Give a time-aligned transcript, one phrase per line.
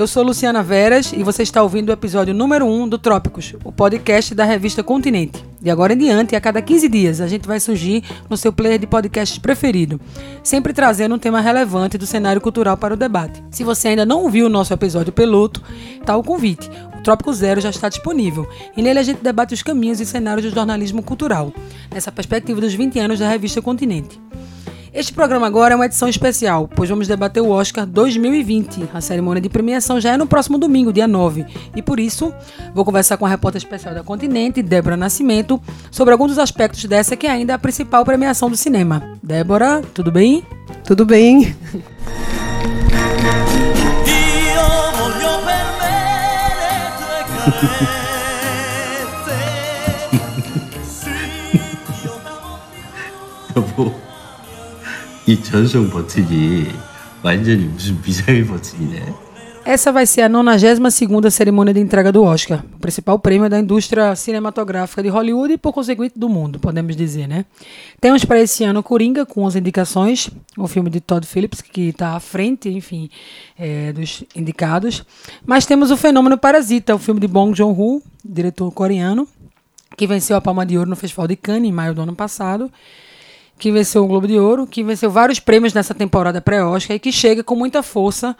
[0.00, 3.70] Eu sou Luciana Veras e você está ouvindo o episódio número 1 do Trópicos, o
[3.70, 5.44] podcast da revista Continente.
[5.60, 8.78] De agora em diante, a cada 15 dias, a gente vai surgir no seu player
[8.78, 10.00] de podcast preferido,
[10.42, 13.44] sempre trazendo um tema relevante do cenário cultural para o debate.
[13.50, 15.62] Se você ainda não viu o nosso episódio piloto,
[16.02, 16.70] tá o convite.
[16.98, 20.46] O Trópico Zero já está disponível e nele a gente debate os caminhos e cenários
[20.46, 21.52] do jornalismo cultural,
[21.92, 24.18] nessa perspectiva dos 20 anos da revista Continente.
[24.92, 28.88] Este programa agora é uma edição especial, pois vamos debater o Oscar 2020.
[28.92, 31.46] A cerimônia de premiação já é no próximo domingo, dia 9.
[31.76, 32.34] E por isso,
[32.74, 37.16] vou conversar com a repórter especial da Continente, Débora Nascimento, sobre alguns dos aspectos dessa
[37.16, 39.16] que é ainda é a principal premiação do cinema.
[39.22, 40.44] Débora, tudo bem?
[40.84, 41.54] Tudo bem.
[53.56, 53.92] 여보,
[55.29, 56.67] 이 전송 버튼이
[57.23, 59.25] 완전히 무슨 비상의 버튼이네.
[59.65, 64.15] Essa vai ser a 92ª cerimônia de entrega do Oscar, o principal prêmio da indústria
[64.15, 67.45] cinematográfica de Hollywood e, por conseguinte, do mundo, podemos dizer, né?
[67.99, 72.15] Temos para esse ano Coringa, com 11 indicações, o filme de Todd Phillips, que está
[72.15, 73.09] à frente, enfim,
[73.57, 75.03] é, dos indicados.
[75.43, 79.27] Mas temos o fenômeno Parasita, o filme de Bong Joon-ho, diretor coreano,
[79.97, 82.71] que venceu a Palma de Ouro no Festival de Cannes em maio do ano passado,
[83.60, 87.12] que venceu o Globo de Ouro, que venceu vários prêmios nessa temporada pré-Oscar e que
[87.12, 88.34] chega com muita força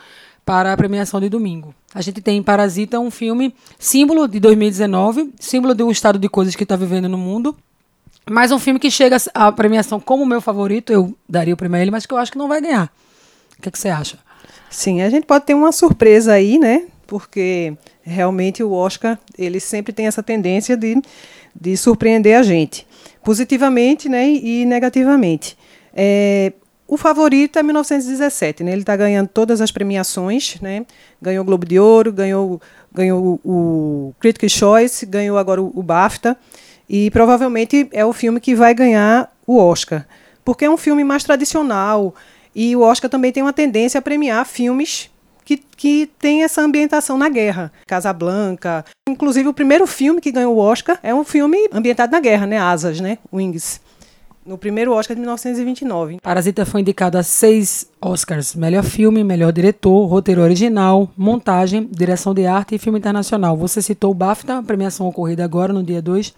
[0.47, 1.75] para a premiação de domingo.
[1.95, 6.57] A gente tem Parasita, um filme símbolo de 2019, símbolo de um estado de coisas
[6.57, 7.55] que está vivendo no mundo.
[8.29, 11.83] Mas um filme que chega à premiação como meu favorito, eu daria o prêmio a
[11.83, 12.91] ele, mas que eu acho que não vai ganhar.
[13.59, 14.19] O que, é que você acha?
[14.71, 16.87] Sim, a gente pode ter uma surpresa aí, né?
[17.07, 20.97] Porque realmente o Oscar, ele sempre tem essa tendência de,
[21.55, 22.87] de surpreender a gente,
[23.23, 25.57] positivamente né, e negativamente.
[25.95, 26.53] É,
[26.87, 28.73] o favorito é 1917, né?
[28.73, 30.85] Ele está ganhando todas as premiações, né?
[31.23, 32.61] Ganhou o Globo de Ouro, ganhou,
[32.93, 36.37] ganhou o Critics' Choice, ganhou agora o, o BAFTA
[36.89, 40.07] e provavelmente é o filme que vai ganhar o Oscar,
[40.45, 42.15] porque é um filme mais tradicional
[42.55, 45.10] e o Oscar também tem uma tendência a premiar filmes
[45.45, 47.73] que, que tem essa ambientação na guerra.
[47.87, 48.85] Casablanca.
[49.09, 52.59] Inclusive, o primeiro filme que ganhou o Oscar é um filme ambientado na guerra, né?
[52.59, 53.19] Asas, né?
[53.33, 53.81] Wings
[54.45, 56.19] no primeiro Oscar de 1929.
[56.21, 62.47] Parasita foi indicado a seis Oscars: melhor filme, melhor diretor, roteiro original, montagem, direção de
[62.47, 63.57] arte e filme internacional.
[63.57, 66.35] Você citou o BAFTA, a premiação ocorrida agora no dia 2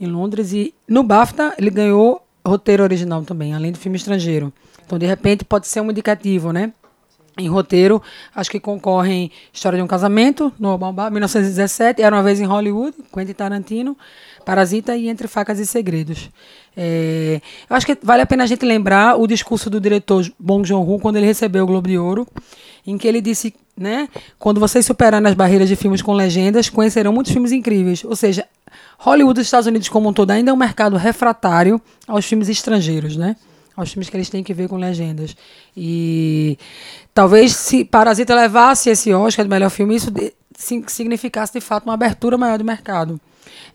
[0.00, 4.52] em Londres, e no BAFTA ele ganhou roteiro original também, além do filme estrangeiro.
[4.84, 6.72] Então, de repente, pode ser um indicativo, né?
[7.36, 8.00] Em roteiro,
[8.34, 13.32] acho que concorrem História de um Casamento, no 1917, Era uma Vez em Hollywood, Quentin
[13.32, 13.96] Tarantino,
[14.44, 16.30] Parasita e Entre Facas e Segredos.
[16.76, 20.66] É, eu acho que vale a pena a gente lembrar o discurso do diretor Bong
[20.66, 22.26] Joon-ho quando ele recebeu o Globo de Ouro,
[22.86, 24.08] em que ele disse, né,
[24.38, 28.04] quando vocês superarem as barreiras de filmes com legendas, conhecerão muitos filmes incríveis.
[28.04, 28.46] Ou seja,
[28.98, 33.16] Hollywood dos Estados Unidos como um todo ainda é um mercado refratário aos filmes estrangeiros,
[33.16, 33.34] né?
[33.76, 35.36] Aos filmes que eles têm que ver com legendas.
[35.76, 36.56] E
[37.12, 40.12] talvez se Parasita levasse esse Oscar de melhor filme, isso
[40.86, 43.20] significasse de fato uma abertura maior do mercado.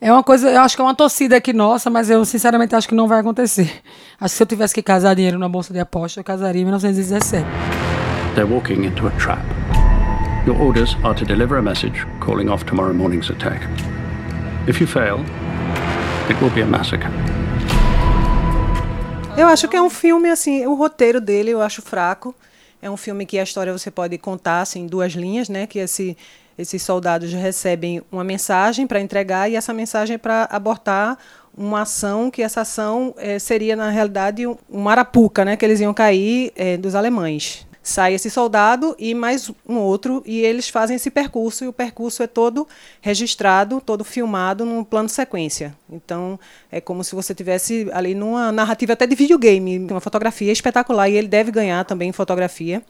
[0.00, 2.88] É uma coisa, eu acho que é uma torcida aqui nossa, mas eu sinceramente acho
[2.88, 3.82] que não vai acontecer.
[4.18, 6.64] Acho que se eu tivesse que casar dinheiro na bolsa de aposta, eu casaria em
[6.64, 7.44] 1917.
[8.34, 9.42] They're walking into a trap.
[10.46, 13.60] Your orders are to deliver a message calling off tomorrow morning's attack.
[14.66, 15.20] If you fail,
[16.30, 17.10] it will be a massacre.
[19.36, 22.34] Eu acho que é um filme assim, o roteiro dele eu acho fraco.
[22.82, 25.66] É um filme que a história você pode contar assim, em duas linhas, né?
[25.66, 26.16] Que esse
[26.60, 31.16] esses soldados recebem uma mensagem para entregar e essa mensagem é para abortar
[31.56, 35.80] uma ação que essa ação é, seria na realidade um, um arapuca, né, que eles
[35.80, 37.66] iam cair é, dos alemães.
[37.82, 42.22] Sai esse soldado e mais um outro e eles fazem esse percurso e o percurso
[42.22, 42.68] é todo
[43.00, 45.74] registrado, todo filmado num plano sequência.
[45.90, 46.38] Então
[46.70, 51.16] é como se você tivesse ali numa narrativa até de videogame, uma fotografia espetacular e
[51.16, 52.82] ele deve ganhar também fotografia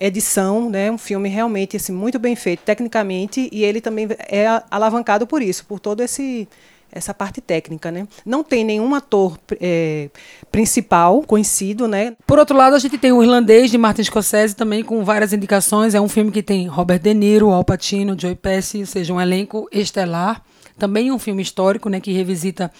[0.00, 5.26] edição, né, um filme realmente assim, muito bem feito tecnicamente e ele também é alavancado
[5.26, 6.48] por isso, por todo esse
[6.92, 8.06] essa parte técnica, né?
[8.24, 10.10] Não tem nenhum ator é,
[10.50, 12.14] principal conhecido, né?
[12.26, 15.94] Por outro lado, a gente tem o irlandês de Martin Scorsese também com várias indicações.
[15.94, 19.20] É um filme que tem Robert De Niro, Al Pacino, Joey Pesci, ou seja, um
[19.20, 20.42] elenco estelar.
[20.78, 22.70] Também um filme histórico, né, que revisita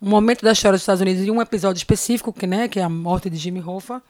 [0.00, 2.82] um momento da história dos Estados Unidos e um episódio específico, que, né, que é
[2.82, 4.02] a morte de Jimmy Hoffa.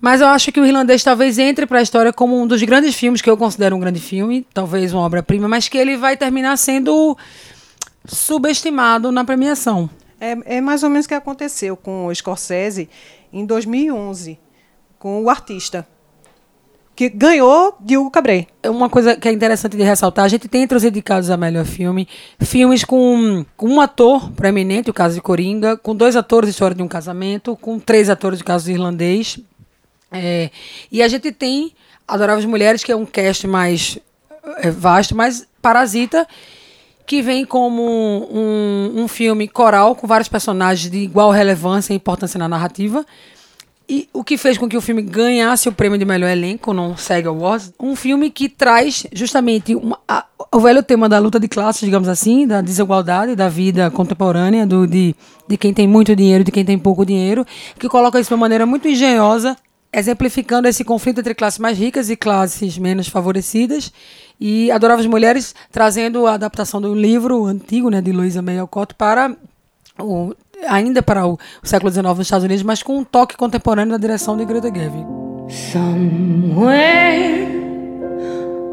[0.00, 2.94] Mas eu acho que o Irlandês talvez entre para a história como um dos grandes
[2.94, 6.56] filmes que eu considero um grande filme, talvez uma obra-prima, mas que ele vai terminar
[6.56, 7.16] sendo
[8.04, 9.88] subestimado na premiação.
[10.20, 12.88] É, é mais ou menos o que aconteceu com o Scorsese
[13.32, 14.38] em 2011,
[14.98, 15.86] com o artista
[17.00, 18.46] que ganhou de Hugo Cabret.
[18.66, 21.64] Uma coisa que é interessante de ressaltar, a gente tem entre os indicados a melhor
[21.64, 22.06] filme,
[22.42, 26.82] filmes com, com um ator proeminente, o caso de Coringa, com dois atores, História de
[26.82, 29.38] um Casamento, com três atores, o caso Irlandês.
[30.12, 30.50] É,
[30.92, 31.72] e a gente tem
[32.06, 33.98] Adoráveis Mulheres, que é um cast mais
[34.58, 36.28] é, vasto, mas Parasita,
[37.10, 42.38] que vem como um, um filme coral com vários personagens de igual relevância e importância
[42.38, 43.04] na narrativa.
[43.88, 46.96] E o que fez com que o filme ganhasse o prêmio de melhor elenco no
[46.96, 51.48] SEG Awards, um filme que traz justamente uma, a, o velho tema da luta de
[51.48, 55.12] classes, digamos assim, da desigualdade da vida contemporânea, do, de,
[55.48, 57.44] de quem tem muito dinheiro e de quem tem pouco dinheiro,
[57.76, 59.56] que coloca isso de uma maneira muito engenhosa,
[59.92, 63.92] exemplificando esse conflito entre classes mais ricas e classes menos favorecidas.
[64.40, 69.36] E Adoráveis Mulheres trazendo a adaptação do livro antigo, né, de Louisa May Alcott para
[69.98, 70.34] o
[70.68, 74.36] ainda para o, século XIX nos Estados Unidos, mas com um toque contemporâneo na direção
[74.36, 75.06] de Greta Gerwig.
[75.48, 77.48] Somewhere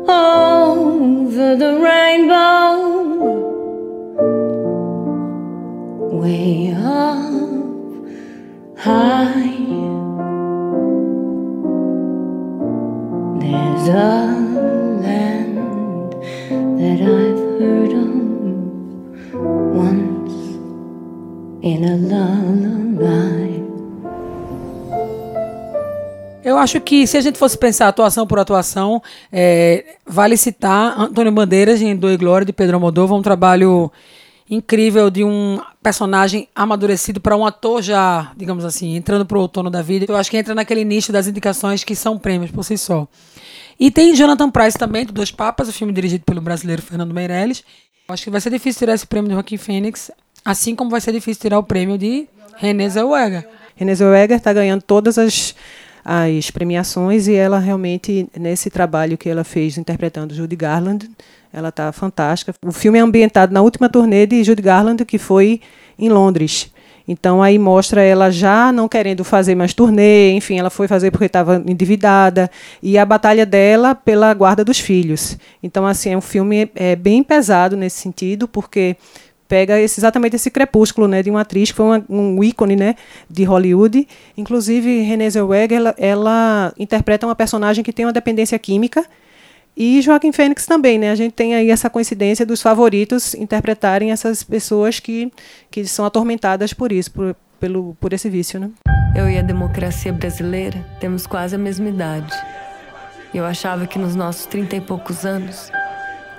[0.08, 2.98] over the rainbow
[21.68, 22.48] in a.
[26.44, 31.30] Eu acho que se a gente fosse pensar atuação por atuação, é, vale citar Antônio
[31.30, 33.92] Bandeiras em Do e Glória de Pedro Almodóvar, um trabalho
[34.50, 39.70] incrível de um personagem amadurecido para um ator já, digamos assim, entrando para o outono
[39.70, 40.06] da vida.
[40.08, 43.06] Eu acho que entra naquele nicho das indicações que são prêmios por si só.
[43.78, 47.62] E tem Jonathan Price também, de Dois Papas, o filme dirigido pelo brasileiro Fernando Meirelles.
[48.08, 50.10] Eu acho que vai ser difícil tirar esse prêmio de Joaquim Fênix
[50.48, 53.46] Assim como vai ser difícil tirar o prêmio de Renée Zellweger.
[53.76, 55.54] Renée Zellweger está ganhando todas as,
[56.06, 61.10] as premiações e ela realmente, nesse trabalho que ela fez interpretando Judy Garland,
[61.52, 62.54] ela está fantástica.
[62.66, 65.60] O filme é ambientado na última turnê de Judy Garland, que foi
[66.00, 66.72] em Londres.
[67.06, 71.26] Então aí mostra ela já não querendo fazer mais turnê, enfim, ela foi fazer porque
[71.26, 72.50] estava endividada
[72.84, 75.38] e a batalha dela pela guarda dos filhos.
[75.64, 78.98] Então assim é um filme é, bem pesado nesse sentido, porque
[79.48, 82.96] pega esse, exatamente esse crepúsculo né, de uma atriz que foi uma, um ícone né,
[83.30, 84.08] de Hollywood.
[84.36, 89.06] Inclusive, Renée Zellweger, ela, ela, interpreta uma personagem que tem uma dependência química.
[89.76, 91.12] E Joaquim Fênix também, né?
[91.12, 95.32] A gente tem aí essa coincidência dos favoritos interpretarem essas pessoas que,
[95.70, 98.72] que são atormentadas por isso, por, pelo, por esse vício, né?
[99.16, 102.34] Eu e a democracia brasileira temos quase a mesma idade.
[103.32, 105.72] Eu achava que nos nossos trinta e poucos anos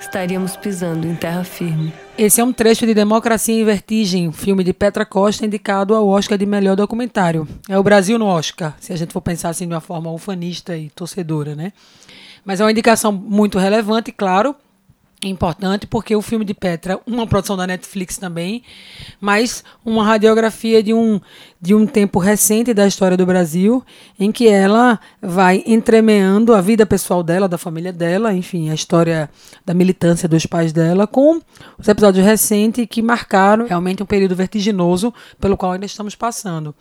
[0.00, 1.93] estaríamos pisando em terra firme.
[2.17, 6.37] Esse é um trecho de Democracia em Vertigem, filme de Petra Costa, indicado ao Oscar
[6.37, 7.47] de melhor documentário.
[7.69, 10.77] É o Brasil no Oscar, se a gente for pensar assim de uma forma ufanista
[10.77, 11.73] e torcedora, né?
[12.45, 14.55] Mas é uma indicação muito relevante, claro,
[15.23, 18.62] importante porque o filme de Petra, uma produção da Netflix também,
[19.20, 21.20] mas uma radiografia de um
[21.61, 23.85] de um tempo recente da história do Brasil,
[24.19, 29.29] em que ela vai entremeando a vida pessoal dela, da família dela, enfim, a história
[29.67, 31.41] da militância dos pais dela, com
[31.77, 36.72] os episódios recentes que marcaram realmente um período vertiginoso pelo qual ainda estamos passando.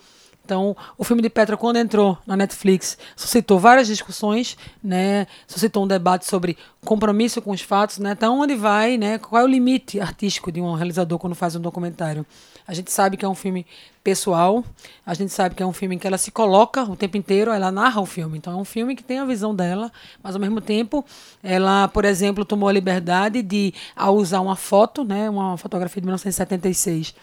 [0.47, 5.27] Então, o filme de Petra, quando entrou na Netflix, suscitou várias discussões, né?
[5.45, 8.11] suscitou um debate sobre compromisso com os fatos, né?
[8.11, 9.17] Até onde vai, né?
[9.17, 12.25] qual é o limite artístico de um realizador quando faz um documentário.
[12.65, 13.65] A gente sabe que é um filme
[14.01, 14.63] pessoal,
[15.05, 17.51] a gente sabe que é um filme em que ela se coloca o tempo inteiro,
[17.51, 18.37] ela narra o filme.
[18.37, 19.91] Então, é um filme que tem a visão dela,
[20.23, 21.03] mas ao mesmo tempo,
[21.43, 25.29] ela, por exemplo, tomou a liberdade de, ao usar uma foto, né?
[25.29, 27.13] uma fotografia de 1976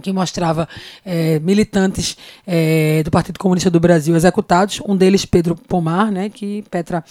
[0.00, 0.68] que mostrava
[1.04, 2.16] é, militantes
[2.46, 7.04] é, do Partido Comunista do Brasil executados, um deles Pedro Pomar, né, que Petra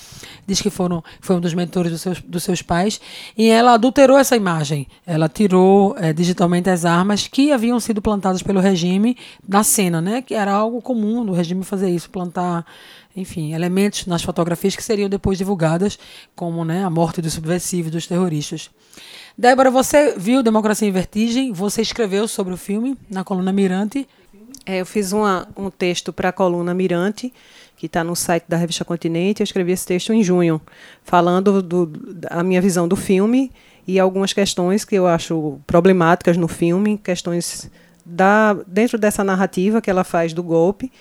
[0.45, 2.99] diz que foram, foi um dos mentores dos seus, dos seus pais,
[3.37, 4.87] e ela adulterou essa imagem.
[5.05, 9.17] Ela tirou é, digitalmente as armas que haviam sido plantadas pelo regime
[9.47, 12.65] na cena, né, que era algo comum do regime fazer isso, plantar
[13.15, 15.97] enfim, elementos nas fotografias que seriam depois divulgadas,
[16.35, 18.69] como né, a morte dos subversivos, dos terroristas.
[19.39, 21.53] Débora, você viu Democracia em Vertigem?
[21.53, 24.05] Você escreveu sobre o filme na coluna Mirante?
[24.65, 27.33] É, eu fiz uma, um texto para a coluna Mirante,
[27.77, 29.39] que está no site da revista Continente.
[29.39, 30.59] Eu escrevi esse texto em junho,
[31.05, 33.49] falando do, da minha visão do filme
[33.87, 37.71] e algumas questões que eu acho problemáticas no filme, questões
[38.05, 40.91] da, dentro dessa narrativa que ela faz do golpe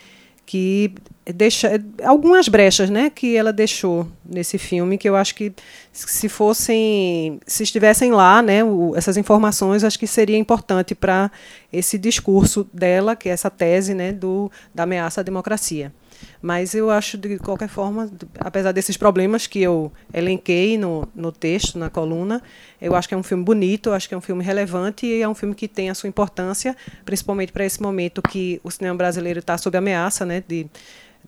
[0.49, 0.95] que
[1.26, 5.52] deixa algumas brechas, né, que ela deixou nesse filme que eu acho que
[5.93, 11.31] se fossem, se estivessem lá, né, o, essas informações, acho que seria importante para
[11.71, 15.93] esse discurso dela, que é essa tese, né, do da ameaça à democracia.
[16.40, 21.78] Mas eu acho, de qualquer forma, apesar desses problemas que eu elenquei no, no texto,
[21.78, 22.42] na coluna,
[22.80, 25.28] eu acho que é um filme bonito, acho que é um filme relevante e é
[25.28, 29.40] um filme que tem a sua importância, principalmente para esse momento que o cinema brasileiro
[29.40, 30.66] está sob ameaça né, de,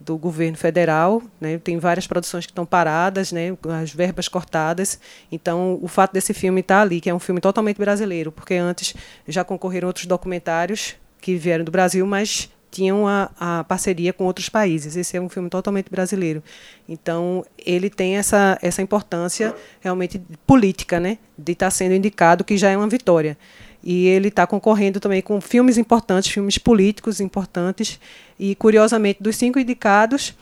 [0.01, 1.59] do governo federal, né?
[1.59, 3.57] tem várias produções que estão paradas, né?
[3.83, 4.99] as verbas cortadas.
[5.31, 8.55] Então, o fato desse filme estar tá ali, que é um filme totalmente brasileiro, porque
[8.55, 8.95] antes
[9.29, 14.49] já concorreram outros documentários que vieram do Brasil, mas tinham a, a, parceria com outros
[14.49, 14.97] países.
[14.97, 16.43] Esse é um filme totalmente brasileiro.
[16.89, 21.19] Então, ele tem essa, essa importância realmente política, né?
[21.37, 23.37] de estar tá sendo indicado, que já é uma vitória.
[23.83, 27.99] E ele está concorrendo também com filmes importantes, filmes políticos importantes.
[28.39, 30.35] E, curiosamente, dos cinco indicados,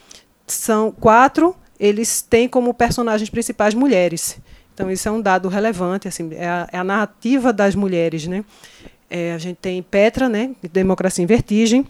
[0.46, 4.38] são quatro, eles têm como personagens principais mulheres.
[4.74, 8.26] Então, isso é um dado relevante, assim, é a, é a narrativa das mulheres.
[8.26, 8.44] Né?
[9.10, 11.86] É, a gente tem Petra, né, Democracia em Vertigem,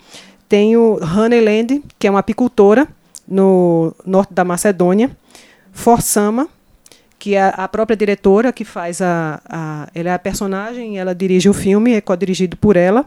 [0.48, 2.88] tem o Honeyland, que é uma apicultora
[3.26, 5.10] no norte da Macedônia,
[5.72, 6.48] Forsama,
[7.18, 11.48] que é a própria diretora que faz a, a ela é a personagem, ela dirige
[11.48, 13.04] o filme, é co-dirigido por ela,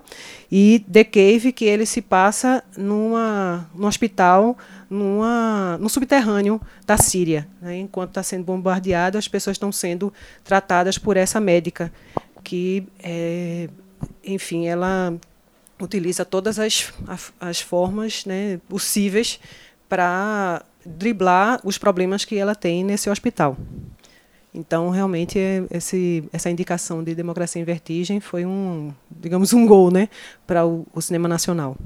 [0.51, 4.57] e The Cave, que ele se passa numa, num hospital,
[4.89, 7.47] numa, no subterrâneo da Síria.
[7.61, 7.79] Né?
[7.79, 11.91] Enquanto está sendo bombardeado, as pessoas estão sendo tratadas por essa médica,
[12.43, 13.69] que, é,
[14.25, 15.13] enfim, ela
[15.83, 16.93] utiliza todas as,
[17.39, 19.39] as formas né, possíveis
[19.89, 23.57] para driblar os problemas que ela tem nesse hospital.
[24.53, 30.09] Então, realmente, esse, essa indicação de Democracia em Vertigem foi um, digamos, um gol né,
[30.45, 31.77] para o, o cinema nacional.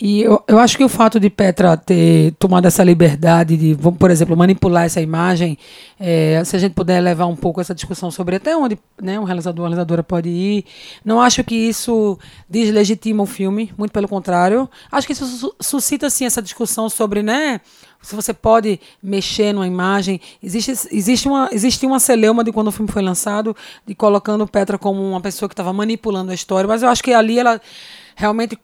[0.00, 4.12] E eu, eu acho que o fato de Petra ter tomado essa liberdade de, por
[4.12, 5.58] exemplo, manipular essa imagem,
[5.98, 9.24] é, se a gente puder levar um pouco essa discussão sobre até onde né, um
[9.24, 10.64] realizador, uma realizadora pode ir,
[11.04, 12.16] não acho que isso
[12.48, 14.70] deslegitima o filme, muito pelo contrário.
[14.92, 17.60] Acho que isso suscita, sim, essa discussão sobre, né,
[18.00, 20.20] se você pode mexer numa imagem.
[20.40, 24.78] Existe, existe, uma, existe uma celeuma de quando o filme foi lançado, de colocando Petra
[24.78, 27.60] como uma pessoa que estava manipulando a história, mas eu acho que ali ela
[28.14, 28.58] realmente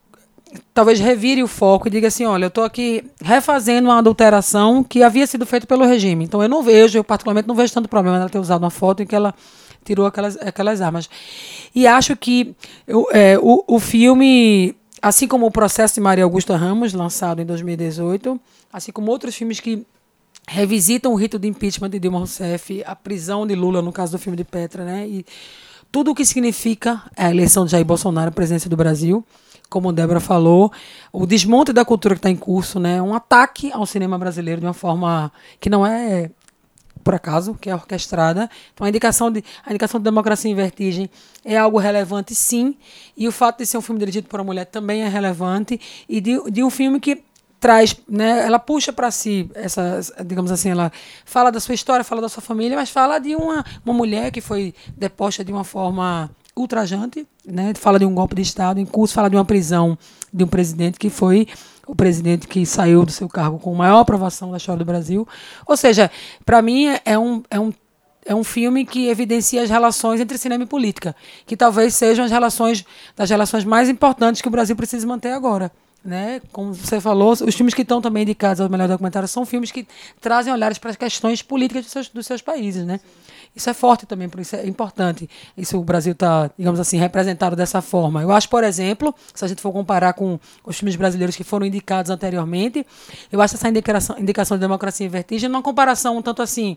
[0.72, 5.02] talvez revire o foco e diga assim, olha, eu estou aqui refazendo uma adulteração que
[5.02, 6.24] havia sido feita pelo regime.
[6.24, 9.02] Então eu não vejo, eu particularmente não vejo tanto problema nela ter usado uma foto
[9.02, 9.34] em que ela
[9.84, 11.08] tirou aquelas, aquelas armas.
[11.74, 12.54] E acho que
[12.86, 17.46] eu, é, o, o filme, assim como o processo de Maria Augusta Ramos, lançado em
[17.46, 18.40] 2018,
[18.72, 19.86] assim como outros filmes que
[20.46, 24.18] revisitam o rito de impeachment de Dilma Rousseff, a prisão de Lula, no caso do
[24.18, 25.06] filme de Petra, né?
[25.06, 25.24] E
[25.90, 29.24] tudo o que significa a eleição de Jair Bolsonaro, a presidência do Brasil,
[29.68, 30.70] como Débora falou,
[31.12, 33.02] o desmonte da cultura que está em curso, né?
[33.02, 36.30] Um ataque ao cinema brasileiro de uma forma que não é
[37.04, 38.48] por acaso, que é orquestrada.
[38.72, 41.10] Então a indicação de a indicação de Democracia em Vertigem
[41.44, 42.76] é algo relevante, sim.
[43.16, 45.78] E o fato de ser um filme dirigido por uma mulher também é relevante
[46.08, 47.22] e de, de um filme que
[47.60, 50.92] traz, né, ela puxa para si essa, digamos assim, ela
[51.24, 54.42] fala da sua história, fala da sua família, mas fala de uma, uma mulher que
[54.42, 57.72] foi deposta de uma forma ultrajante, né?
[57.74, 59.98] Fala de um golpe de Estado em curso, fala de uma prisão
[60.32, 61.48] de um presidente que foi
[61.86, 65.26] o presidente que saiu do seu cargo com maior aprovação da história do Brasil.
[65.66, 66.10] Ou seja,
[66.44, 67.72] para mim é, é um, é um
[68.26, 72.30] é um filme que evidencia as relações entre cinema e política, que talvez sejam as
[72.30, 72.82] relações
[73.14, 75.70] das relações mais importantes que o Brasil precisa manter agora
[76.04, 76.40] né?
[76.52, 79.86] Como você falou, os filmes que estão também indicados ao melhor documentário são filmes que
[80.20, 83.00] trazem olhares para as questões políticas dos seus, dos seus países, né?
[83.56, 85.30] Isso é forte também, por isso é importante.
[85.56, 88.20] Isso o Brasil está, digamos assim, representado dessa forma.
[88.20, 91.64] Eu acho, por exemplo, se a gente for comparar com os filmes brasileiros que foram
[91.64, 92.84] indicados anteriormente,
[93.30, 96.76] eu acho essa indicação, indicação de democracia em vertigem uma comparação um tanto assim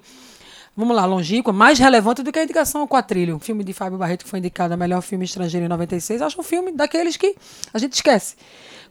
[0.77, 3.37] vamos lá, longínqua, mais relevante do que a indicação ao Quatrilho.
[3.37, 6.39] O filme de Fábio Barreto, que foi indicado a melhor filme estrangeiro em 96, acho
[6.39, 7.35] um filme daqueles que
[7.73, 8.35] a gente esquece.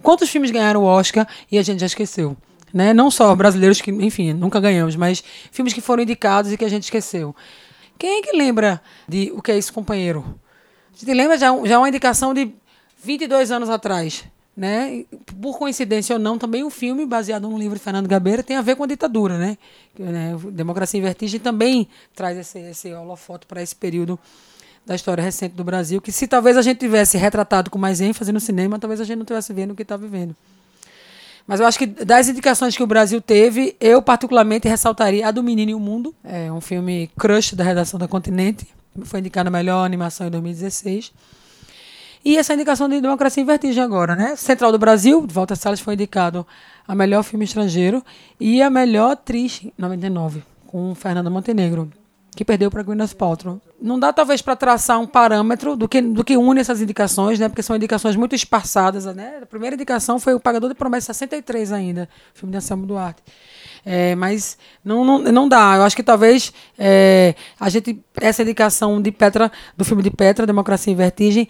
[0.02, 2.36] Quantos filmes ganharam o Oscar e a gente já esqueceu?
[2.74, 2.92] Né?
[2.92, 6.68] Não só brasileiros que, enfim, nunca ganhamos, mas filmes que foram indicados e que a
[6.68, 7.34] gente esqueceu.
[7.96, 10.38] Quem é que lembra de O Que é Isso, Companheiro?
[10.92, 12.52] A gente lembra já, já uma indicação de
[13.02, 14.24] 22 anos atrás.
[14.56, 15.04] Né?
[15.40, 18.62] Por coincidência ou não, também um filme baseado num livro de Fernando Gabeira tem a
[18.62, 19.58] ver com a ditadura, né?
[19.98, 24.18] né Democracia em Vertigem também traz esse, esse holofoto para esse período
[24.86, 28.32] da história recente do Brasil, que se talvez a gente tivesse retratado com mais ênfase
[28.32, 30.34] no cinema, talvez a gente não estivesse vendo o que está vivendo.
[31.46, 35.42] Mas eu acho que das indicações que o Brasil teve, eu particularmente ressaltaria a do
[35.42, 36.14] Menino e o Mundo.
[36.24, 38.66] É um filme crush da redação da Continente.
[39.04, 41.12] Foi indicado a melhor animação em 2016.
[42.26, 44.34] E essa indicação de Democracia em Vertigem agora, né?
[44.34, 46.44] Central do Brasil, Walter Salles foi indicado
[46.84, 48.04] a melhor filme estrangeiro
[48.40, 51.88] e a melhor atriz, 99, com Fernanda Montenegro.
[52.34, 53.60] que perdeu para Gwyneth Paltrow.
[53.80, 57.48] Não dá talvez para traçar um parâmetro do que, do que une essas indicações, né?
[57.48, 59.38] Porque são indicações muito esparçadas, né?
[59.42, 63.22] A primeira indicação foi o Pagador de Promessas 63 ainda, filme de Anselmo Duarte.
[63.84, 65.76] É, mas não, não, não dá.
[65.76, 70.44] Eu acho que talvez é, a gente essa indicação de Petra do filme de Petra,
[70.44, 71.48] Democracia em Vertigem,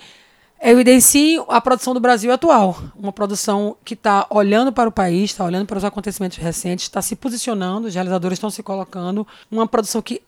[0.63, 2.77] evidencie a produção do Brasil atual.
[2.99, 7.03] Uma produção que está olhando para o país, está olhando para os acontecimentos recentes, está
[7.03, 9.27] se posicionando, os realizadores estão se colocando.
[9.51, 10.23] Uma produção que,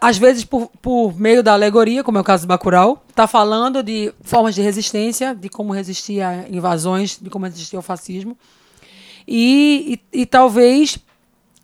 [0.00, 3.82] às vezes, por, por meio da alegoria, como é o caso do Bacurau, está falando
[3.82, 8.36] de formas de resistência, de como resistir a invasões, de como resistir ao fascismo.
[9.26, 10.98] E, e, e talvez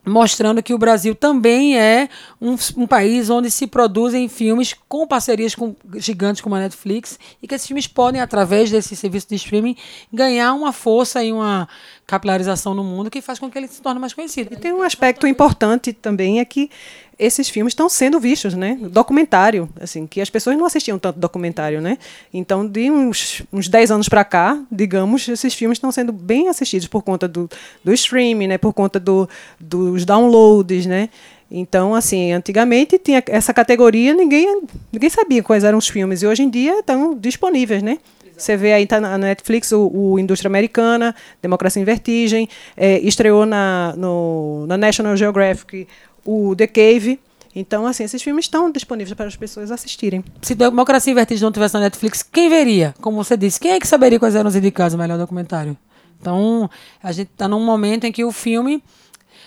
[0.08, 2.08] mostrando que o Brasil também é
[2.40, 7.46] um, um, país onde se produzem filmes com parcerias com gigantes como a Netflix e
[7.46, 9.76] que esses filmes podem, através desse serviço de streaming,
[10.12, 11.68] ganhar uma força e uma
[12.06, 14.52] capilarização no mundo que faz com que ele se torne mais conhecido.
[14.52, 16.70] E tem um aspecto importante também é que
[17.18, 18.78] esses filmes estão sendo vistos, né?
[18.80, 21.98] Documentário, assim, que as pessoas não assistiam tanto documentário, né?
[22.32, 26.86] Então, de uns, uns 10 anos para cá, digamos, esses filmes estão sendo bem assistidos
[26.86, 27.50] por conta do,
[27.82, 28.58] do streaming, né?
[28.58, 31.08] Por conta do, dos downloads, né?
[31.50, 36.42] Então, assim, antigamente tinha essa categoria, ninguém, ninguém sabia quais eram os filmes, e hoje
[36.42, 37.98] em dia estão disponíveis, né?
[38.36, 43.44] Você vê aí tá na Netflix o, o, Indústria Americana, Democracia em Vertigem, é, estreou
[43.44, 45.88] na, no, na National Geographic
[46.28, 47.18] o The Cave.
[47.56, 50.22] Então, assim, esses filmes estão disponíveis para as pessoas assistirem.
[50.42, 52.94] Se Democracia em Vertigem não tivesse na Netflix, quem veria?
[53.00, 55.74] Como você disse, quem é que saberia quais eram os indicados o melhor documentário?
[56.20, 56.68] Então,
[57.02, 58.82] a gente está num momento em que o filme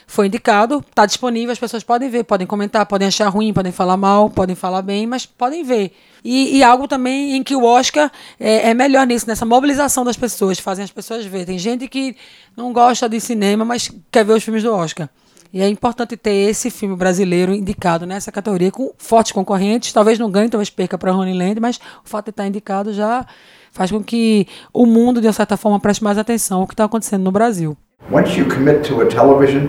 [0.08, 3.96] foi indicado, está disponível, as pessoas podem ver, podem comentar, podem achar ruim, podem falar
[3.96, 5.94] mal, podem falar bem, mas podem ver.
[6.24, 10.18] E, e algo também em que o Oscar é, é, melhor nisso, nessa mobilização das
[10.18, 11.46] pessoas, fazem as pessoas ver.
[11.46, 12.16] Tem gente que
[12.58, 15.08] não gosta de cinema, mas quer ver os filmes do Oscar.
[15.54, 19.92] E é importante ter esse filme brasileiro indicado nessa categoria com fortes concorrentes.
[19.92, 23.26] Talvez não ganhe, talvez perca para Ronnie Land, mas o fato de estar indicado já
[23.70, 26.86] faz com que o mundo, de uma certa forma, preste mais atenção ao que está
[26.86, 27.76] acontecendo no Brasil.
[28.10, 29.68] Once you commit to a television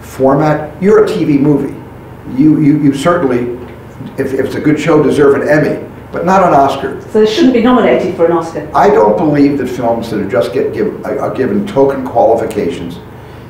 [0.00, 1.74] format, you're a TV movie.
[2.38, 3.58] You, you, you certainly,
[4.16, 7.02] if, if it's a good show, deserve an Emmy, but not an Oscar.
[7.12, 8.66] So it shouldn't be nominated for an Oscar?
[8.74, 12.98] I don't believe that films that are just get give, are given token qualifications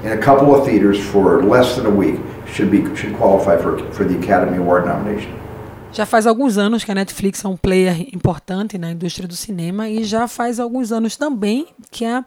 [0.09, 3.79] in a couple of theaters for less than a week should, be, should qualify for,
[3.93, 5.33] for the Academy Award nomination.
[5.93, 9.89] Já faz alguns anos que a Netflix é um player importante na indústria do cinema
[9.89, 12.25] e já faz alguns anos também que a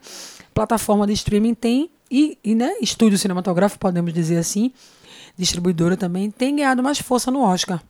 [0.53, 4.71] plataforma de streaming tem e, e né, estúdio cinematográfico, podemos dizer assim,
[5.37, 7.81] distribuidora também, tem ganhado mais força no Oscar.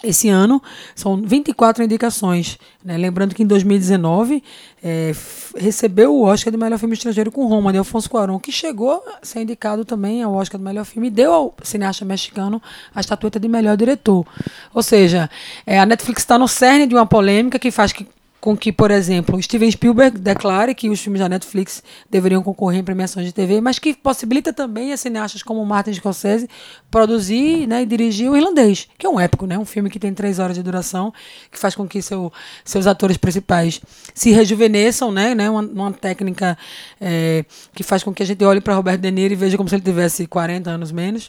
[0.00, 0.62] Esse ano
[0.94, 2.56] são 24 indicações.
[2.84, 2.96] Né?
[2.96, 4.44] Lembrando que em 2019
[4.80, 5.12] é,
[5.56, 9.26] recebeu o Oscar de melhor filme estrangeiro com Roma, de Alfonso Cuarón, que chegou a
[9.26, 12.62] ser indicado também ao Oscar do melhor filme e deu ao cineasta mexicano
[12.94, 14.24] a estatueta de melhor diretor.
[14.72, 15.28] Ou seja,
[15.66, 18.06] é, a Netflix está no cerne de uma polêmica que faz que
[18.48, 22.82] com que, por exemplo, Steven Spielberg declare que os filmes da Netflix deveriam concorrer em
[22.82, 26.48] premiações de TV, mas que possibilita também a cineastas como Martin Scorsese
[26.90, 30.14] produzir né, e dirigir o Irlandês, que é um épico, né, um filme que tem
[30.14, 31.12] três horas de duração,
[31.52, 32.32] que faz com que seu,
[32.64, 33.82] seus atores principais
[34.14, 36.56] se rejuvenesçam, né, né, uma, uma técnica
[36.98, 39.68] é, que faz com que a gente olhe para Robert De Niro e veja como
[39.68, 41.28] se ele tivesse 40 anos menos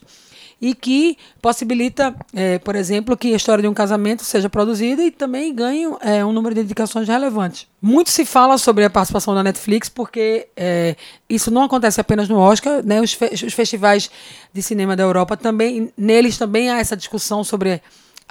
[0.62, 5.12] e que possibilita, é, por exemplo, que a história de um casamento seja produzida e
[5.12, 7.68] também ganhe é, um número de indicações relevantes.
[7.82, 10.96] Muito se fala sobre a participação da Netflix porque é,
[11.30, 13.00] isso não acontece apenas no Oscar, né?
[13.00, 14.10] Os, fe os festivais
[14.54, 17.82] de cinema da Europa também, neles também há essa discussão sobre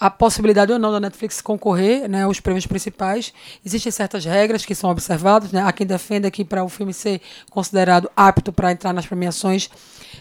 [0.01, 3.33] a possibilidade ou não da Netflix concorrer né, aos prêmios principais.
[3.67, 5.51] Existem certas regras que são observadas.
[5.51, 5.61] Né?
[5.61, 9.69] Há quem defenda que para o filme ser considerado apto para entrar nas premiações,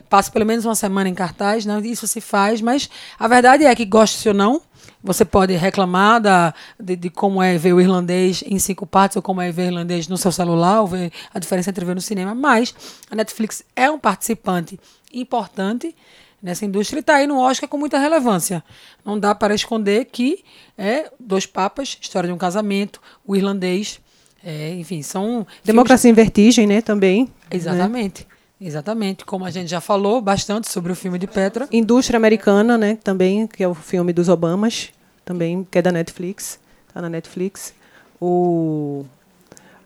[0.10, 1.64] passe pelo menos uma semana em cartaz.
[1.64, 1.80] Né?
[1.84, 4.64] Isso se faz, mas a verdade é que, goste ou não,
[5.04, 9.22] você pode reclamar da, de, de, como é ver o irlandês em cinco partes ou
[9.22, 12.02] como é ver o irlandês no seu celular, ou ver a diferença entre ver no
[12.02, 12.74] cinema, mas
[13.12, 14.80] a Netflix é um participante
[15.14, 15.96] importante
[16.42, 18.64] nessa indústria e está aí no Oscar com muita relevância.
[19.04, 20.44] Não dá para esconder que
[20.78, 24.00] é Dois Papas, História de um Casamento, O Irlandês,
[24.44, 25.46] é, enfim, são...
[25.64, 26.20] Democracia filmes...
[26.20, 27.24] em Vertigem, né, também.
[27.24, 27.30] Né?
[27.52, 28.28] Exatamente.
[28.30, 28.38] Né?
[28.60, 31.68] Exatamente, como a gente já falou bastante sobre o filme de Petra.
[31.72, 34.90] Indústria Americana, né, também, que é o filme dos Obamas,
[35.24, 37.74] também, que é da Netflix, está na Netflix.
[38.20, 39.06] O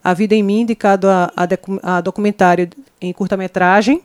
[0.02, 2.70] A Vida em Mim, indicado a, a, a documentário
[3.02, 4.02] em curta-metragem,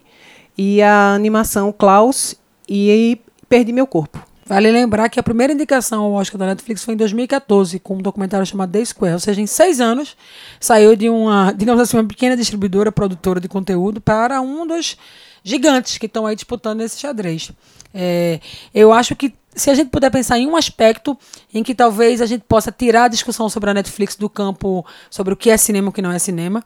[0.57, 2.35] e a animação Klaus
[2.69, 4.25] e Perdi Meu Corpo.
[4.49, 7.99] Vale lembrar que a primeira indicação ao Oscar da Netflix foi em 2014, com um
[7.99, 9.15] documentário chamado The Square.
[9.15, 10.17] Ou seja, em seis anos,
[10.61, 14.97] saiu de uma, digamos assim, uma pequena distribuidora, produtora de conteúdo, para um dos
[15.43, 17.51] gigantes que estão aí disputando esse xadrez.
[17.93, 18.39] É,
[18.73, 21.19] eu acho que se a gente puder pensar em um aspecto
[21.53, 25.35] em que talvez a gente possa tirar a discussão sobre a Netflix do campo sobre
[25.35, 26.63] o que é cinema e o que não é cinema,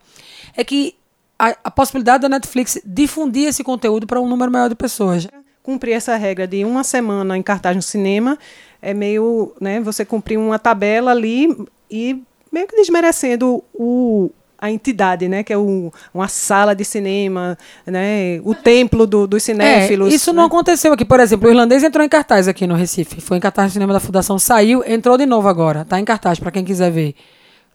[0.54, 0.96] é que
[1.40, 5.26] a, a possibilidade da Netflix difundir esse conteúdo para um número maior de pessoas.
[5.62, 8.38] Cumprir essa regra de uma semana em cartaz no cinema
[8.82, 11.48] é meio, né, você cumprir uma tabela ali
[11.90, 12.22] e
[12.52, 18.40] meio que desmerecendo o, a entidade, né, que é o, uma sala de cinema, né,
[18.44, 20.12] o templo do, dos cinéfilos.
[20.12, 20.36] É, isso né?
[20.38, 21.04] não aconteceu aqui.
[21.04, 23.20] Por exemplo, o irlandês entrou em cartaz aqui no Recife.
[23.20, 25.82] Foi em cartaz no cinema da Fundação, saiu, entrou de novo agora.
[25.82, 27.14] Está em cartaz para quem quiser ver.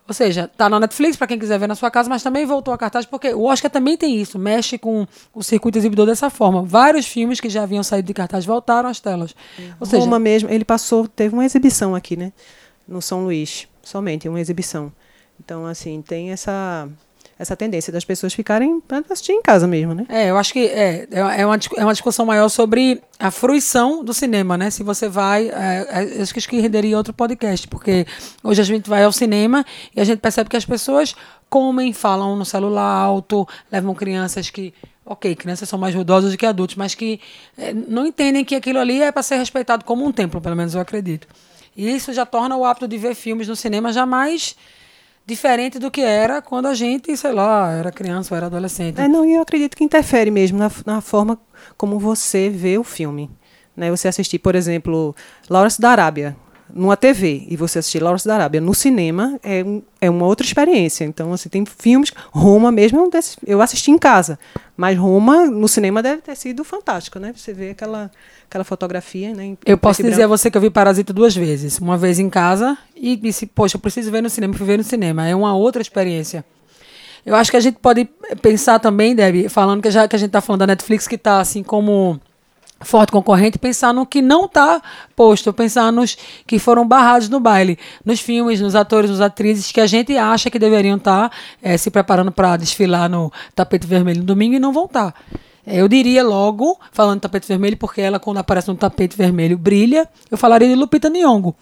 [0.08, 2.72] Ou seja, tá na Netflix para quem quiser ver na sua casa, mas também voltou
[2.74, 6.62] a cartaz porque o Oscar também tem isso, mexe com o circuito exibidor dessa forma.
[6.62, 9.36] Vários filmes que já haviam saído de cartaz voltaram às telas.
[9.80, 12.32] Ou seja, Roma mesmo, ele passou, teve uma exibição aqui, né,
[12.88, 14.92] no São Luís, somente uma exibição.
[15.44, 16.88] Então, assim, tem essa
[17.38, 20.06] essa tendência das pessoas ficarem para assistir em casa mesmo, né?
[20.08, 24.14] É, eu acho que é, é, uma, é uma discussão maior sobre a fruição do
[24.14, 24.70] cinema, né?
[24.70, 25.50] Se você vai.
[25.50, 28.08] É, é, acho que renderia outro podcast, porque
[28.42, 31.14] hoje a gente vai ao cinema e a gente percebe que as pessoas
[31.50, 34.74] comem, falam no celular alto, levam crianças que.
[35.06, 37.20] Ok, crianças são mais ruidosas do que adultos, mas que
[37.58, 40.74] é, não entendem que aquilo ali é para ser respeitado como um templo, pelo menos
[40.74, 41.28] eu acredito.
[41.78, 44.56] E isso já torna o hábito de ver filmes no cinema jamais
[45.26, 49.00] diferente do que era quando a gente, sei lá, era criança ou era adolescente.
[49.00, 51.40] É, não, e eu acredito que interfere mesmo na, na forma
[51.78, 53.30] como você vê o filme.
[53.76, 53.90] Né?
[53.90, 55.16] Você assistir, por exemplo,
[55.50, 56.36] Lawrence da Arábia
[56.76, 60.46] numa TV e você assistir Lawrence da Arábia no cinema é, um, é uma outra
[60.46, 61.06] experiência.
[61.06, 62.12] Então, assim, tem filmes.
[62.32, 63.10] Roma mesmo
[63.48, 64.38] eu assisti em casa,
[64.76, 67.34] mas Roma no cinema deve ter sido fantástico, né?
[67.34, 68.12] Você vê aquela,
[68.50, 69.56] aquela fotografia, né?
[69.66, 70.34] Eu posso dizer branco.
[70.34, 71.80] a você que eu vi Parasita duas vezes.
[71.80, 74.84] Uma vez em casa e disse, poxa, eu preciso ver no cinema, fui ver no
[74.84, 75.26] cinema.
[75.26, 76.44] É uma outra experiência.
[77.26, 78.08] Eu acho que a gente pode
[78.42, 81.40] pensar também, Debbie, falando que já que a gente está falando da Netflix, que está
[81.40, 82.20] assim como
[82.82, 84.82] forte concorrente, pensar no que não está
[85.16, 89.80] posto, pensar nos que foram barrados no baile, nos filmes, nos atores, nos atrizes que
[89.80, 94.20] a gente acha que deveriam estar tá, é, se preparando para desfilar no tapete vermelho
[94.20, 95.12] no domingo e não vão estar.
[95.12, 95.20] Tá.
[95.66, 100.38] Eu diria logo, falando tapete vermelho, porque ela, quando aparece no tapete vermelho, brilha, eu
[100.38, 101.56] falaria de Lupita Nyong'o.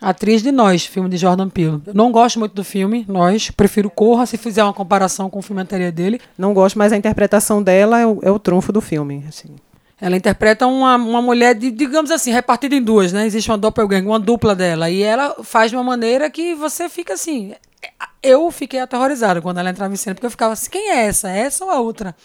[0.00, 1.80] Atriz de Nós, filme de Jordan Peele.
[1.86, 3.50] Eu não gosto muito do filme, Nós.
[3.50, 6.20] Prefiro Corra, se fizer uma comparação com o filme anterior dele.
[6.36, 9.24] Não gosto, mas a interpretação dela é o, é o trunfo do filme.
[9.28, 9.54] Assim.
[10.02, 13.24] Ela interpreta uma, uma mulher, de, digamos assim, repartida em duas, né?
[13.24, 14.90] Existe uma doppelganger, uma dupla dela.
[14.90, 17.54] E ela faz de uma maneira que você fica assim...
[18.20, 21.30] Eu fiquei aterrorizada quando ela entrava em cena, porque eu ficava assim, quem é essa?
[21.30, 22.16] Essa ou a outra?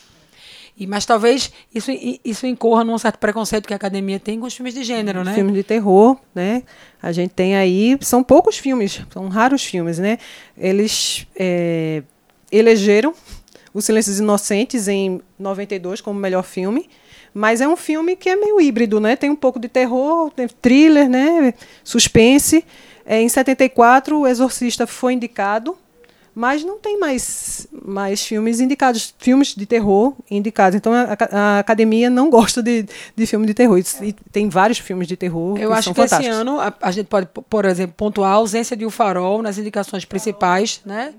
[0.75, 1.91] E, mas talvez isso,
[2.25, 5.35] isso incorra num certo preconceito que a academia tem com os filmes de gênero, né?
[5.35, 6.63] Filmes de terror, né?
[6.99, 7.95] A gente tem aí...
[8.01, 10.17] São poucos filmes, são raros filmes, né?
[10.57, 12.01] Eles é,
[12.51, 13.13] elegeram
[13.71, 16.89] Os Silêncios Inocentes em 92 como melhor filme
[17.37, 19.15] mas é um filme que é meio híbrido, né?
[19.15, 21.53] Tem um pouco de terror, thriller, né?
[21.83, 22.65] Suspense.
[23.05, 25.77] É, em 74, O Exorcista foi indicado,
[26.33, 30.75] mas não tem mais, mais filmes indicados, filmes de terror indicados.
[30.75, 33.77] Então a, a academia não gosta de, de filme de terror.
[34.01, 35.59] E tem vários filmes de terror.
[35.59, 36.35] Eu que acho são que fantásticos.
[36.35, 39.59] esse ano a, a, gente pode, por exemplo, pontuar a ausência de O Farol nas
[39.59, 41.13] indicações principais, né?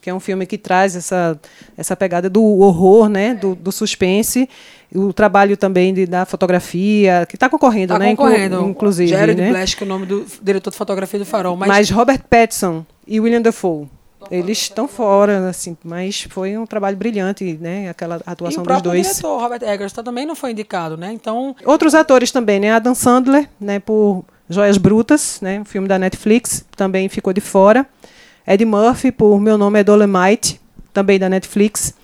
[0.00, 1.38] Que é um filme que traz essa,
[1.76, 3.34] essa pegada do horror, né?
[3.34, 4.48] Do, do suspense
[4.94, 8.10] o trabalho também de, da fotografia, que está concorrendo, tá né?
[8.10, 9.08] concorrendo, inclusive.
[9.08, 9.50] Jared né?
[9.50, 11.56] Blash, que é o nome do diretor de fotografia do Farol.
[11.56, 13.88] Mas, mas Robert Pattinson e William Dafoe,
[14.30, 17.88] eles estão fora, assim, mas foi um trabalho brilhante, né?
[17.88, 19.06] Aquela atuação e dos dois.
[19.06, 21.12] O diretor, Robert Eggers, também não foi indicado, né?
[21.12, 21.54] Então.
[21.64, 22.72] Outros atores também, né?
[22.72, 23.78] Adam Sandler, né?
[23.78, 25.60] Por Joias Brutas, né?
[25.60, 27.86] Um filme da Netflix, também ficou de fora.
[28.46, 30.60] Ed Murphy, por Meu Nome é Dolemite,
[30.92, 31.94] também da Netflix.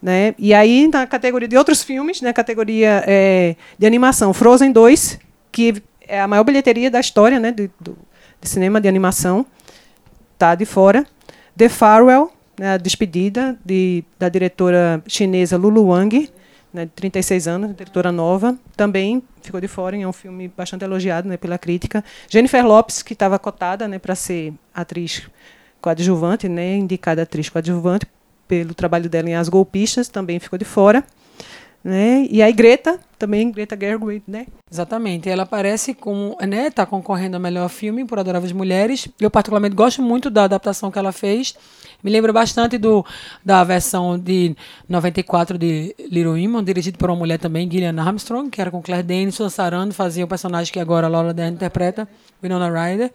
[0.00, 0.34] Né?
[0.38, 5.18] E aí, na categoria de outros filmes, na né, categoria é, de animação, Frozen 2,
[5.50, 7.98] que é a maior bilheteria da história né, de, do,
[8.40, 9.44] de cinema de animação,
[10.34, 11.04] está de fora.
[11.56, 16.30] The Farewell, né, a despedida de, da diretora chinesa Lulu Wang,
[16.72, 21.28] né, de 36 anos, diretora nova, também ficou de fora, é um filme bastante elogiado
[21.28, 22.04] né, pela crítica.
[22.28, 25.28] Jennifer Lopes, que estava cotada né, para ser atriz
[25.80, 28.06] coadjuvante, né, indicada atriz coadjuvante,
[28.46, 31.04] pelo trabalho dela em As Golpistas, também ficou de fora.
[31.84, 32.26] Né?
[32.28, 34.46] E aí Greta, também Greta Gerwig, né?
[34.70, 35.28] Exatamente.
[35.30, 39.08] Ela aparece com, né, tá concorrendo ao melhor filme por Adoráveis Mulheres.
[39.20, 41.54] Eu particularmente gosto muito da adaptação que ela fez.
[42.02, 43.04] Me lembra bastante do
[43.44, 44.56] da versão de
[44.88, 49.02] 94 de Little Women, dirigido por uma mulher também, Gillian Armstrong, que era com Claire
[49.02, 52.08] Danes, Susan Sarandon, fazia o personagem que agora a Laura Dern interpreta,
[52.42, 53.12] Winona Ryder.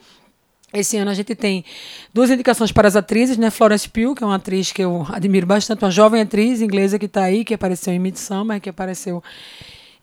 [0.73, 1.63] Esse ano a gente tem
[2.11, 3.51] duas indicações para as atrizes, né?
[3.51, 7.05] Florence Pugh, que é uma atriz que eu admiro bastante, uma jovem atriz inglesa que
[7.05, 9.21] está aí, que apareceu em Midsummer, que apareceu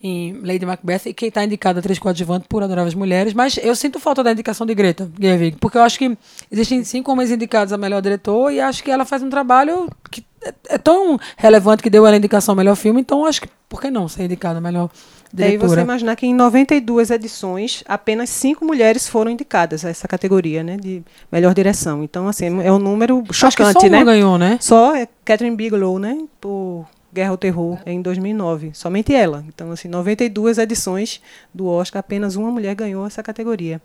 [0.02, 3.74] em Lady Macbeth e quem está indicada a atriz coadjuvante por Adoráveis Mulheres, mas eu
[3.76, 6.16] sinto falta da indicação de Greta Gerwig, porque eu acho que
[6.50, 10.24] existem cinco homens indicados a melhor diretor e acho que ela faz um trabalho que
[10.42, 13.48] é, é tão relevante que deu ela a indicação ao melhor filme, então acho que
[13.68, 14.88] por que não ser indicada a melhor
[15.32, 15.58] diretora?
[15.58, 20.62] Daí você imaginar que em 92 edições, apenas cinco mulheres foram indicadas a essa categoria,
[20.62, 22.02] né, de melhor direção.
[22.02, 23.98] Então, assim, é um número chocante, acho que só né?
[23.98, 24.58] uma ganhou, né?
[24.60, 29.44] Só é Catherine Bigelow, né, por Guerra ao Terror em 2009, somente ela.
[29.48, 31.20] Então, assim, 92 edições
[31.52, 33.80] do Oscar, apenas uma mulher ganhou essa categoria.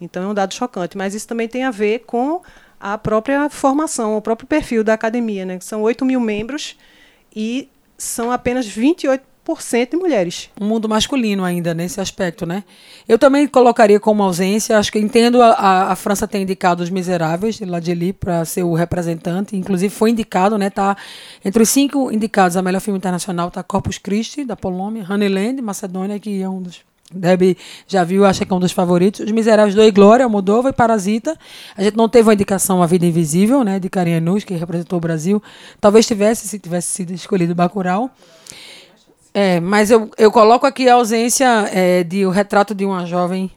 [0.00, 0.96] Então, é um dado chocante.
[0.96, 2.40] Mas isso também tem a ver com
[2.80, 5.58] a própria formação, o próprio perfil da academia, né?
[5.60, 6.76] São 8 mil membros
[7.34, 9.20] e são apenas 28%
[9.90, 10.50] de mulheres.
[10.60, 12.64] Um mundo masculino ainda nesse aspecto, né?
[13.08, 16.90] Eu também colocaria como ausência, acho que entendo a, a, a França ter indicado Os
[16.90, 20.68] Miseráveis, de Ladjeli, para ser o representante, inclusive foi indicado, né?
[20.68, 20.96] Tá
[21.44, 26.18] entre os cinco indicados a melhor filme internacional, tá Corpus Christi, da Polônia, Honeyland, Macedônia,
[26.18, 27.56] que é um dos Debbie
[27.86, 29.20] já viu, acha que é um dos favoritos.
[29.20, 31.36] Os Miseráveis do Glória, Moldova e Parasita.
[31.76, 34.98] A gente não teve uma indicação A Vida Invisível, né, de Karinha Nus, que representou
[34.98, 35.42] o Brasil.
[35.80, 38.10] Talvez tivesse, se tivesse sido escolhido Bacurau.
[39.40, 43.48] É, mas eu, eu coloco aqui a ausência é, de O Retrato de uma Jovem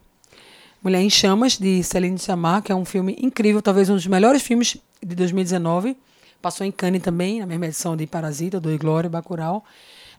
[0.79, 4.43] Mulher em Chamas, de Celine Chamar, que é um filme incrível, talvez um dos melhores
[4.43, 5.97] filmes de 2019.
[6.39, 9.63] Passou em Cannes também, na mesma edição de Parasita, do Glória Bacurau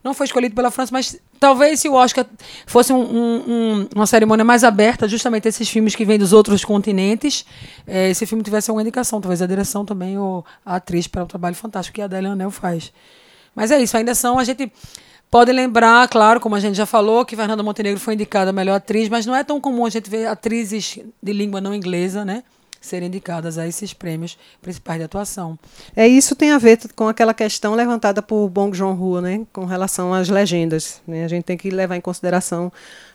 [0.03, 2.27] não foi escolhido pela França, mas talvez se o Oscar
[2.67, 7.47] fosse um, um, uma cerimônia mais aberta, justamente esses filmes que vêm dos outros continentes,
[7.87, 11.27] é, esse filme tivesse alguma indicação, talvez a direção também ou a atriz para o
[11.27, 12.93] trabalho fantástico que a Adélia Anel faz.
[13.55, 14.73] Mas é isso, ainda são, a gente
[15.33, 18.75] pode lembrar, claro, como a gente já falou, que Fernanda Montenegro foi indicada a melhor
[18.75, 22.45] atriz, mas não é tão comum a gente ver atrizes de língua não inglesa, né?
[22.83, 25.57] serem indicadas a esses prêmios principais de atuação.
[25.95, 30.13] É isso tem a ver com aquela questão levantada por Bong Joon-ho, né, com relação
[30.13, 31.01] às legendas.
[31.07, 31.25] Né?
[31.25, 32.73] A gente tem que levar em consideração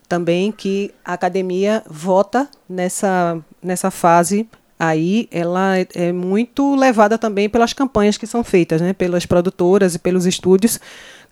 [0.08, 4.48] também que a academia vota nessa nessa fase
[4.80, 9.96] aí ela é, é muito levada também pelas campanhas que são feitas, né, pelas produtoras
[9.96, 10.80] e pelos estúdios,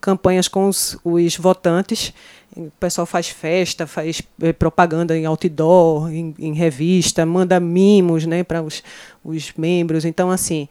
[0.01, 2.13] campanhas com os, os votantes
[2.55, 8.43] o pessoal faz festa, faz eh, propaganda em outdoor, em, em revista, manda mimos né,
[8.43, 8.81] para os,
[9.23, 10.05] os membros.
[10.05, 10.69] Então, assim,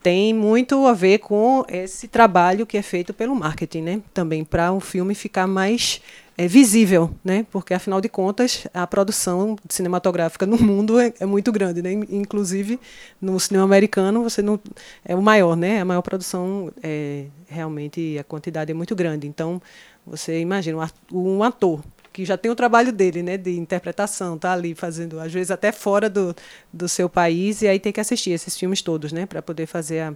[0.00, 4.02] tem muito a ver com esse trabalho que é feito pelo marketing, né?
[4.14, 6.00] Também para o filme ficar mais
[6.36, 7.46] é, visível, né?
[7.50, 11.92] Porque afinal de contas a produção cinematográfica no mundo é, é, muito grande, né?
[11.92, 12.78] Inclusive
[13.20, 14.60] no cinema americano você não
[15.04, 15.80] é o maior, né?
[15.80, 19.26] A maior produção é realmente a quantidade é muito grande.
[19.26, 19.60] Então
[20.06, 24.74] você imagina um ator que já tem o trabalho dele, né, de interpretação, tá ali
[24.74, 26.34] fazendo, às vezes até fora do,
[26.72, 30.00] do seu país, e aí tem que assistir esses filmes todos, né, para poder fazer
[30.00, 30.14] a,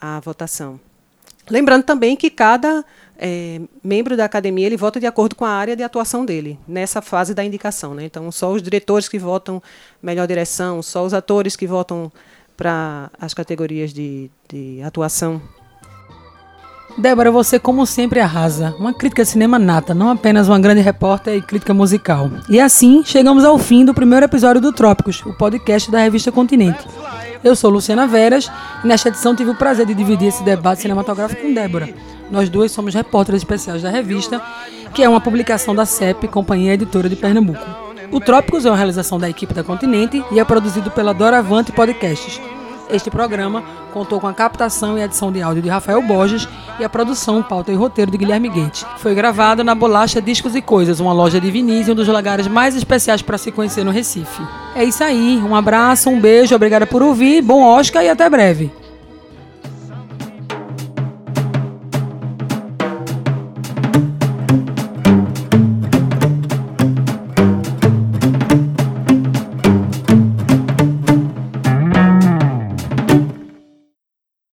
[0.00, 0.78] a votação.
[1.48, 2.84] Lembrando também que cada
[3.18, 7.02] é, membro da academia ele vota de acordo com a área de atuação dele, nessa
[7.02, 7.94] fase da indicação.
[7.94, 8.04] Né?
[8.04, 9.62] Então, só os diretores que votam
[10.02, 12.10] melhor direção, só os atores que votam
[12.56, 15.40] para as categorias de, de atuação
[16.98, 18.74] Débora, você como sempre arrasa.
[18.78, 22.30] Uma crítica cinema nata, não apenas uma grande repórter e crítica musical.
[22.48, 26.86] E assim, chegamos ao fim do primeiro episódio do Trópicos, o podcast da revista Continente.
[27.42, 28.50] Eu sou Luciana Veras
[28.84, 31.88] e nesta edição tive o prazer de dividir esse debate cinematográfico com Débora.
[32.30, 34.42] Nós duas somos repórteres especiais da revista,
[34.94, 37.64] que é uma publicação da CEP, Companhia Editora de Pernambuco.
[38.12, 42.40] O Trópicos é uma realização da equipe da Continente e é produzido pela Doravante Podcasts.
[42.92, 46.48] Este programa contou com a captação e edição de áudio de Rafael Borges
[46.78, 48.82] e a produção, pauta e roteiro de Guilherme Gate.
[48.98, 52.46] Foi gravado na Bolacha Discos e Coisas, uma loja de vinis e um dos lugares
[52.46, 54.42] mais especiais para se conhecer no Recife.
[54.74, 58.79] É isso aí, um abraço, um beijo, obrigada por ouvir, bom Oscar e até breve.